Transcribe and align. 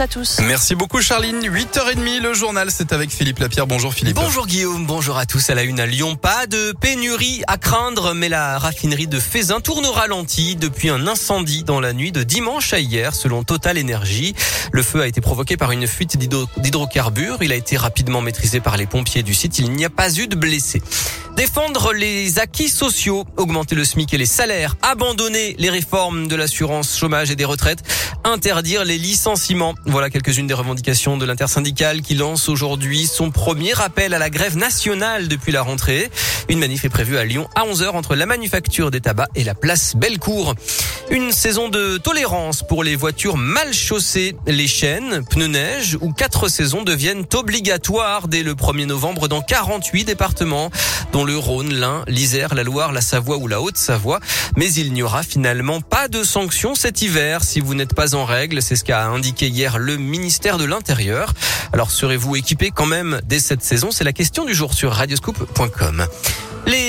à 0.00 0.08
tous. 0.08 0.40
Merci 0.40 0.74
beaucoup 0.74 1.00
Charline. 1.00 1.38
8h30, 1.40 2.20
le 2.20 2.34
journal, 2.34 2.68
c'est 2.72 2.92
avec 2.92 3.10
Philippe 3.10 3.38
Lapierre. 3.38 3.68
Bonjour 3.68 3.94
Philippe. 3.94 4.16
Bonjour 4.16 4.48
Guillaume, 4.48 4.86
bonjour 4.86 5.16
à 5.16 5.24
tous. 5.24 5.50
À 5.50 5.54
la 5.54 5.62
une 5.62 5.78
à 5.78 5.86
Lyon, 5.86 6.16
pas 6.16 6.48
de 6.48 6.72
pénurie 6.80 7.44
à 7.46 7.58
craindre, 7.58 8.12
mais 8.12 8.28
la 8.28 8.58
raffinerie 8.58 9.06
de 9.06 9.20
Fézin 9.20 9.60
tourne 9.60 9.86
au 9.86 9.92
ralenti 9.92 10.56
depuis 10.56 10.88
un 10.88 11.06
incendie 11.06 11.62
dans 11.62 11.78
la 11.78 11.92
nuit 11.92 12.10
de 12.10 12.24
dimanche 12.24 12.72
à 12.72 12.80
hier, 12.80 13.14
selon 13.14 13.44
Total 13.44 13.78
Energy. 13.78 14.34
Le 14.72 14.82
feu 14.82 15.00
a 15.00 15.06
été 15.06 15.20
provoqué 15.20 15.56
par 15.56 15.70
une 15.70 15.86
fuite 15.86 16.18
d'hydrocarbures. 16.18 17.38
Il 17.42 17.52
a 17.52 17.56
été 17.56 17.76
rapidement 17.76 18.20
maîtrisé 18.20 18.58
par 18.58 18.76
les 18.76 18.86
pompiers 18.86 19.22
du 19.22 19.32
site. 19.32 19.60
Il 19.60 19.70
n'y 19.70 19.84
a 19.84 19.90
pas 19.90 20.12
eu 20.18 20.26
de 20.26 20.34
blessés. 20.34 20.82
Défendre 21.36 21.92
les 21.92 22.38
acquis 22.38 22.68
sociaux, 22.68 23.24
augmenter 23.36 23.74
le 23.74 23.84
SMIC 23.84 24.14
et 24.14 24.18
les 24.18 24.26
salaires, 24.26 24.76
abandonner 24.82 25.56
les 25.58 25.68
réformes 25.68 26.28
de 26.28 26.36
l'assurance 26.36 26.96
chômage 26.96 27.30
et 27.30 27.36
des 27.36 27.44
retraites, 27.44 27.82
interdire 28.24 28.84
les 28.84 28.98
licenciements. 28.98 29.74
Voilà 29.84 30.10
quelques-unes 30.10 30.46
des 30.46 30.54
revendications 30.54 31.16
de 31.16 31.26
l'intersyndicale 31.26 32.00
qui 32.00 32.14
lance 32.14 32.48
aujourd'hui 32.48 33.06
son 33.06 33.30
premier 33.30 33.78
appel 33.80 34.14
à 34.14 34.18
la 34.18 34.30
grève 34.30 34.56
nationale 34.56 35.28
depuis 35.28 35.52
la 35.52 35.62
rentrée. 35.62 36.10
Une 36.48 36.58
manif 36.58 36.84
est 36.84 36.88
prévue 36.88 37.18
à 37.18 37.24
Lyon 37.24 37.48
à 37.54 37.64
11h 37.64 37.90
entre 37.90 38.14
la 38.14 38.26
manufacture 38.26 38.90
des 38.90 39.00
tabacs 39.00 39.28
et 39.34 39.44
la 39.44 39.54
place 39.54 39.94
Bellecour. 39.96 40.54
Une 41.10 41.32
saison 41.32 41.68
de 41.68 41.98
tolérance 41.98 42.62
pour 42.62 42.82
les 42.82 42.96
voitures 42.96 43.36
mal 43.36 43.72
chaussées. 43.74 44.36
Les 44.46 44.66
chaînes, 44.66 45.24
pneus 45.28 45.48
neige 45.48 45.98
ou 46.00 46.12
quatre 46.12 46.48
saisons 46.48 46.82
deviennent 46.82 47.24
obligatoires 47.34 48.28
dès 48.28 48.42
le 48.42 48.54
1er 48.54 48.86
novembre 48.86 49.28
dans 49.28 49.42
48 49.42 50.04
départements, 50.04 50.70
dont 51.12 51.24
le 51.24 51.36
Rhône, 51.36 51.74
l'Ain, 51.74 52.04
l'Isère, 52.08 52.54
la 52.54 52.62
Loire, 52.62 52.92
la 52.92 53.02
Savoie 53.02 53.36
ou 53.36 53.48
la 53.48 53.60
Haute-Savoie. 53.60 54.20
Mais 54.56 54.72
il 54.72 54.92
n'y 54.92 55.02
aura 55.02 55.22
finalement 55.22 55.80
pas 55.82 56.08
de 56.08 56.22
sanctions 56.22 56.74
cet 56.74 57.02
hiver 57.02 57.44
si 57.44 57.60
vous 57.60 57.74
n'êtes 57.74 57.94
pas 57.94 58.13
en 58.14 58.24
règle. 58.24 58.62
C'est 58.62 58.76
ce 58.76 58.84
qu'a 58.84 59.06
indiqué 59.06 59.48
hier 59.48 59.78
le 59.78 59.96
ministère 59.96 60.58
de 60.58 60.64
l'Intérieur. 60.64 61.32
Alors 61.72 61.90
serez-vous 61.90 62.36
équipé 62.36 62.70
quand 62.70 62.86
même 62.86 63.20
dès 63.24 63.38
cette 63.38 63.62
saison? 63.62 63.90
C'est 63.90 64.04
la 64.04 64.12
question 64.12 64.44
du 64.44 64.54
jour 64.54 64.74
sur 64.74 64.92
radioscoop.com. 64.92 66.06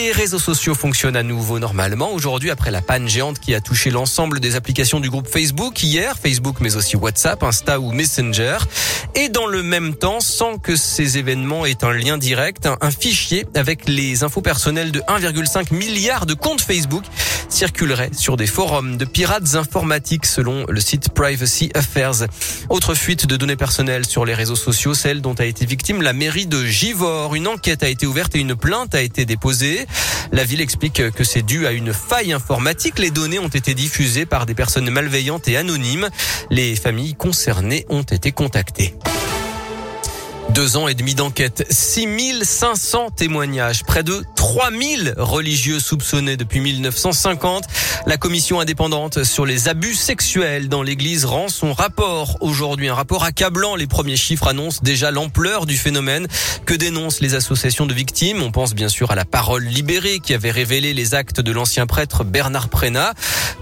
Les 0.06 0.11
réseaux 0.11 0.38
sociaux 0.38 0.75
fonctionnent 0.75 1.16
à 1.16 1.23
nouveau 1.23 1.58
normalement 1.58 2.11
aujourd'hui 2.14 2.52
après 2.52 2.70
la 2.70 2.84
panne 2.84 3.08
géante 3.08 3.39
qui 3.39 3.56
a 3.56 3.59
touché 3.59 3.89
l'ensemble 3.89 4.39
des 4.39 4.56
applications 4.56 5.00
du 5.00 5.09
groupe 5.09 5.28
Facebook 5.28 5.81
hier, 5.81 6.16
Facebook 6.22 6.58
mais 6.59 6.75
aussi 6.75 6.95
WhatsApp, 6.95 7.42
Insta 7.42 7.80
ou 7.80 7.92
Messenger. 7.92 8.59
Et 9.16 9.30
dans 9.30 9.48
le 9.48 9.64
même 9.64 9.95
temps, 9.95 10.20
sans 10.20 10.59
que 10.59 10.76
ces 10.76 11.17
événements 11.17 11.66
aient 11.66 11.83
un 11.83 11.92
lien 11.92 12.20
direct, 12.20 12.67
un, 12.81 12.92
fichier 12.92 13.48
avec 13.56 13.89
les 13.89 14.23
infos 14.23 14.42
personnelles 14.42 14.92
de 14.92 15.00
1,5 15.00 15.73
milliard 15.73 16.28
de 16.28 16.36
comptes 16.36 16.61
Facebook 16.61 17.03
circulerait 17.50 18.09
sur 18.14 18.38
des 18.38 18.48
forums 18.48 18.98
de 18.98 19.06
pirates 19.06 19.56
informatiques 19.56 20.26
selon 20.26 20.66
le 20.67 20.80
site 20.81 21.09
Privacy 21.09 21.72
Affairs. 21.73 22.28
Autre 22.70 22.94
fuite 22.94 23.26
de 23.26 23.38
données 23.38 23.56
personnelles 23.56 24.06
sur 24.06 24.26
les 24.26 24.33
réseaux 24.33 24.56
sociaux, 24.56 24.94
celle 24.94 25.22
dont 25.22 25.36
a 25.36 25.45
été 25.45 25.66
victime 25.66 26.02
la 26.02 26.14
mairie 26.14 26.48
de 26.48 26.66
Givor. 26.66 27.33
Une 27.33 27.48
enquête 27.48 27.81
a 27.83 27.88
été 27.88 28.06
ouverte 28.06 28.36
et 28.36 28.39
une 28.39 28.56
plainte 28.56 28.94
a 28.94 29.02
été 29.02 29.26
déposée 29.26 29.88
la 30.32 30.44
ville 30.44 30.62
explique 30.62 31.12
que 31.12 31.24
c'est 31.24 31.42
dû 31.42 31.68
à 31.68 31.72
une 31.72 31.94
faille 31.94 32.34
informatique. 32.34 33.00
Les 33.00 33.12
données 33.12 33.40
ont 33.40 33.48
été 33.48 33.74
diffusées 33.74 34.26
par 34.26 34.46
des 34.46 34.54
personnes 34.54 34.90
malveillantes 34.90 35.48
et 35.48 35.58
anonymes. 35.58 36.10
Les 36.50 36.76
familles 36.76 37.16
concernées 37.16 37.86
ont 37.90 38.04
été 38.04 38.32
contactées. 38.32 38.96
Deux 40.56 40.78
ans 40.78 40.88
et 40.88 40.94
demi 40.94 41.16
d'enquête, 41.16 41.67
6500 41.70 43.09
témoignages, 43.09 43.84
près 43.84 44.03
de 44.03 44.23
3000 44.38 45.16
religieux 45.17 45.81
soupçonnés 45.81 46.38
depuis 46.38 46.61
1950. 46.61 47.66
La 48.06 48.16
commission 48.16 48.61
indépendante 48.61 49.26
sur 49.26 49.45
les 49.45 49.67
abus 49.67 49.95
sexuels 49.95 50.70
dans 50.70 50.81
l'église 50.81 51.26
rend 51.26 51.50
son 51.50 51.73
rapport 51.73 52.38
aujourd'hui. 52.39 52.88
Un 52.88 52.94
rapport 52.94 53.26
accablant. 53.26 53.76
Les 53.76 53.88
premiers 53.88 54.16
chiffres 54.16 54.48
annoncent 54.48 54.80
déjà 54.81 55.11
l'ampleur 55.11 55.66
du 55.66 55.76
phénomène 55.76 56.28
que 56.66 56.73
dénoncent 56.73 57.20
les 57.20 57.36
associations 57.36 57.86
de 57.86 57.94
victimes? 57.94 58.42
On 58.42 58.52
pense 58.52 58.73
bien 58.73 58.88
sûr 58.88 59.11
à 59.11 59.16
la 59.16 59.26
parole 59.26 59.66
libérée 59.66 60.20
qui 60.20 60.33
avait 60.33 60.52
révélé 60.52 60.94
les 60.94 61.16
actes 61.16 61.42
de 61.42 61.52
l'ancien 61.52 61.86
prêtre 61.86 62.23
Bernard 62.23 62.70
Prénat, 62.70 63.14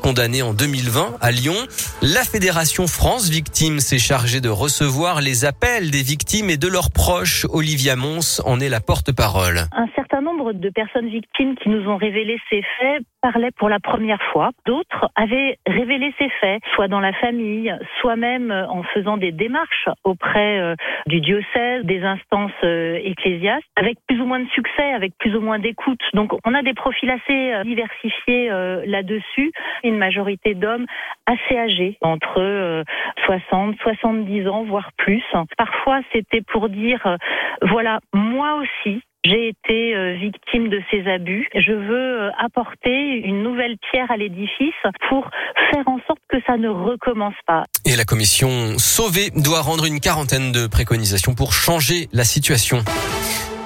condamné 0.03 0.43
en 0.43 0.53
2020 0.53 1.15
à 1.21 1.31
Lyon. 1.31 1.57
La 2.03 2.23
Fédération 2.23 2.85
France 2.85 3.29
Victimes 3.29 3.79
s'est 3.79 3.97
chargée 3.97 4.41
de 4.41 4.49
recevoir 4.49 5.21
les 5.21 5.45
appels 5.45 5.89
des 5.89 6.03
victimes 6.03 6.51
et 6.51 6.57
de 6.57 6.67
leurs 6.83 6.91
proches. 6.91 7.45
Olivia 7.49 7.95
Mons 7.95 8.41
en 8.45 8.59
est 8.59 8.69
la 8.69 8.81
porte-parole. 8.81 9.67
Certain 10.13 10.31
nombre 10.31 10.53
de 10.53 10.69
personnes 10.69 11.07
victimes 11.07 11.55
qui 11.55 11.69
nous 11.69 11.89
ont 11.89 11.97
révélé 11.97 12.39
ces 12.47 12.61
faits 12.79 13.03
parlaient 13.23 13.51
pour 13.57 13.67
la 13.67 13.79
première 13.79 14.21
fois. 14.31 14.51
D'autres 14.65 15.09
avaient 15.15 15.57
révélé 15.65 16.13
ces 16.19 16.29
faits, 16.41 16.61
soit 16.75 16.87
dans 16.87 16.99
la 16.99 17.13
famille, 17.13 17.73
soit 17.99 18.15
même 18.15 18.51
en 18.51 18.83
faisant 18.83 19.17
des 19.17 19.31
démarches 19.31 19.89
auprès 20.03 20.59
euh, 20.59 20.75
du 21.07 21.19
diocèse, 21.21 21.83
des 21.85 22.03
instances 22.03 22.51
euh, 22.63 22.99
ecclésiastes, 23.03 23.65
avec 23.75 23.97
plus 24.07 24.21
ou 24.21 24.25
moins 24.25 24.39
de 24.41 24.49
succès, 24.49 24.93
avec 24.93 25.13
plus 25.17 25.35
ou 25.35 25.41
moins 25.41 25.57
d'écoute. 25.57 26.01
Donc 26.13 26.33
on 26.45 26.53
a 26.53 26.61
des 26.61 26.73
profils 26.75 27.09
assez 27.09 27.53
euh, 27.53 27.63
diversifiés 27.63 28.49
là-dessus. 28.85 29.51
Une 29.83 29.97
majorité 29.97 30.53
d'hommes 30.53 30.85
assez 31.25 31.57
âgés, 31.57 31.97
entre 32.01 32.83
60, 33.25 33.77
70 33.81 34.47
ans, 34.47 34.63
voire 34.63 34.91
plus. 34.97 35.23
Parfois 35.57 36.01
c'était 36.11 36.41
pour 36.41 36.69
dire, 36.69 37.17
voilà, 37.61 37.99
moi 38.13 38.55
aussi, 38.55 39.01
j'ai 39.25 39.49
été 39.49 39.95
euh, 39.95 40.15
victime 40.15 40.69
de 40.69 40.81
ces 40.91 41.07
abus. 41.09 41.47
Je 41.55 41.71
veux 41.71 42.23
euh, 42.23 42.29
apporter 42.39 43.21
une 43.23 43.43
nouvelle 43.43 43.77
pierre 43.91 44.11
à 44.11 44.17
l'édifice 44.17 44.73
pour 45.09 45.29
faire 45.71 45.87
en 45.87 45.99
sorte 46.07 46.19
que 46.29 46.37
ça 46.45 46.57
ne 46.57 46.69
recommence 46.69 47.35
pas. 47.47 47.63
Et 47.85 47.95
la 47.95 48.05
commission 48.05 48.77
Sauvé 48.77 49.31
doit 49.35 49.61
rendre 49.61 49.85
une 49.85 49.99
quarantaine 49.99 50.51
de 50.51 50.67
préconisations 50.67 51.35
pour 51.35 51.53
changer 51.53 52.09
la 52.11 52.23
situation. 52.23 52.79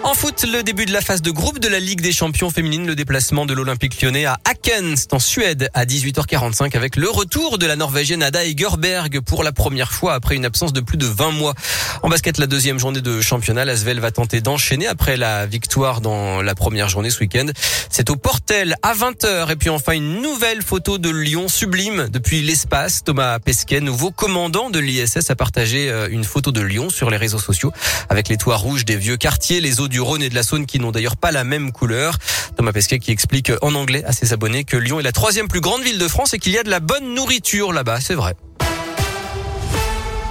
En 0.08 0.14
foot, 0.14 0.46
le 0.50 0.64
début 0.64 0.86
de 0.86 0.94
la 0.94 1.02
phase 1.02 1.22
de 1.22 1.32
groupe 1.32 1.60
de 1.60 1.68
la 1.68 1.82
Ligue 1.82 2.00
des 2.00 2.14
champions 2.14 2.50
féminines, 2.50 2.88
le 2.88 2.96
déplacement 2.96 3.46
de 3.46 3.54
l'Olympique 3.54 4.02
lyonnais 4.02 4.24
à 4.24 4.40
Akens, 4.46 5.06
en 5.12 5.20
Suède, 5.20 5.70
à 5.74 5.84
18h45, 5.84 6.78
avec 6.78 6.96
le 6.96 7.10
retour 7.10 7.58
de 7.58 7.66
la 7.66 7.76
Norvégienne 7.76 8.24
Ada 8.24 8.46
Egerberg 8.46 9.20
pour 9.20 9.44
la 9.44 9.52
première 9.52 9.92
fois 9.92 10.14
après 10.14 10.38
une 10.38 10.46
absence 10.46 10.72
de 10.72 10.80
plus 10.80 10.96
de 10.96 11.06
20 11.06 11.32
mois. 11.32 11.56
En 12.04 12.10
basket, 12.10 12.38
la 12.38 12.48
deuxième 12.48 12.80
journée 12.80 13.02
de 13.02 13.20
championnat, 13.20 13.66
l'Asvel 13.66 14.00
va 14.00 14.12
tenter 14.12 14.40
d'enchaîner 14.40 14.88
après 14.88 15.18
la 15.18 15.46
victoire 15.46 16.00
dans 16.00 16.42
la 16.42 16.56
première 16.56 16.88
journée 16.88 17.10
ce 17.10 17.20
week-end. 17.20 17.48
C'est 17.90 18.10
au 18.10 18.16
Portel 18.16 18.78
à 18.84 18.94
20h. 18.94 19.52
Et 19.52 19.58
puis 19.58 19.70
enfin, 19.70 19.92
une 19.92 20.22
nouvelle 20.22 20.62
photo 20.62 21.00
de 21.00 21.10
Lyon 21.10 21.50
sublime 21.50 22.08
depuis 22.10 22.42
l'espace. 22.42 23.04
Thomas 23.04 23.40
Pesquet, 23.40 23.82
nouveau 23.82 24.12
commandant 24.12 24.70
de 24.70 24.80
l'ISS, 24.80 25.30
a 25.30 25.36
partagé 25.36 25.90
euh, 25.90 26.08
une 26.10 26.24
photo 26.24 26.54
de 26.54 26.62
Lyon 26.62 26.90
sur 26.90 27.10
les 27.10 27.18
réseaux 27.18 27.40
sociaux 27.40 27.74
avec 28.08 28.30
les 28.30 28.38
toits 28.38 28.56
rouges 28.56 28.86
des 28.86 28.96
vieux 28.96 29.18
quartiers, 29.18 29.60
les 29.60 29.82
eaux 29.82 29.90
du 29.98 30.02
Rhône 30.02 30.22
et 30.22 30.30
de 30.30 30.36
la 30.36 30.44
Saône 30.44 30.68
qui 30.68 30.80
n'ont 30.80 30.92
d'ailleurs 30.92 31.18
pas 31.18 31.32
la 31.32 31.44
même 31.44 31.72
couleur. 31.72 32.20
Thomas 32.56 32.72
Pesquet 32.72 33.00
qui 33.00 33.10
explique 33.10 33.52
en 33.64 33.74
anglais 33.74 34.04
à 34.06 34.12
ses 34.12 34.32
abonnés 34.32 34.64
que 34.64 34.78
Lyon 34.78 35.00
est 35.00 35.04
la 35.04 35.12
troisième 35.12 35.48
plus 35.48 35.60
grande 35.60 35.82
ville 35.82 35.98
de 35.98 36.08
France 36.08 36.36
et 36.36 36.38
qu'il 36.38 36.52
y 36.52 36.60
a 36.60 36.62
de 36.62 36.70
la 36.70 36.80
bonne 36.80 37.16
nourriture 37.16 37.74
là-bas. 37.74 38.00
C'est 38.00 38.14
vrai. 38.14 38.36